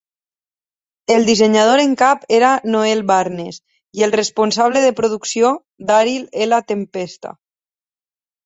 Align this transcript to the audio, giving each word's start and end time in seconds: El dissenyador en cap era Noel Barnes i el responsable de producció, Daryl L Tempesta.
El 1.15 1.27
dissenyador 1.27 1.81
en 1.81 1.91
cap 1.99 2.23
era 2.37 2.49
Noel 2.75 3.03
Barnes 3.13 3.59
i 4.01 4.07
el 4.07 4.15
responsable 4.21 4.83
de 4.87 4.95
producció, 5.01 5.55
Daryl 5.91 6.27
L 6.49 6.61
Tempesta. 6.73 7.37